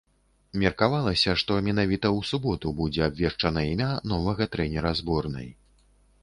[0.61, 5.47] Меркавалася, што менавіта ў суботу будзе абвешчана імя новага трэнера зборнай.